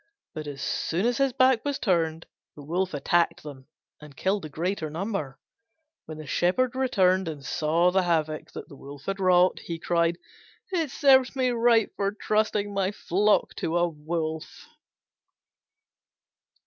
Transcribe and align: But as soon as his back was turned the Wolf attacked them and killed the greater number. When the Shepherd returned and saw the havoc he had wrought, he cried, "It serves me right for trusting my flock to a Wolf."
But 0.33 0.47
as 0.47 0.63
soon 0.63 1.05
as 1.05 1.19
his 1.19 1.31
back 1.31 1.63
was 1.63 1.77
turned 1.77 2.25
the 2.55 2.63
Wolf 2.63 2.91
attacked 2.95 3.43
them 3.43 3.67
and 4.01 4.17
killed 4.17 4.41
the 4.41 4.49
greater 4.49 4.89
number. 4.89 5.37
When 6.05 6.17
the 6.17 6.25
Shepherd 6.25 6.75
returned 6.75 7.27
and 7.27 7.45
saw 7.45 7.91
the 7.91 8.01
havoc 8.01 8.49
he 8.51 8.59
had 9.07 9.19
wrought, 9.19 9.59
he 9.59 9.77
cried, 9.77 10.17
"It 10.71 10.89
serves 10.89 11.35
me 11.35 11.49
right 11.51 11.91
for 11.95 12.11
trusting 12.13 12.73
my 12.73 12.89
flock 12.91 13.53
to 13.57 13.77
a 13.77 13.87
Wolf." 13.87 14.65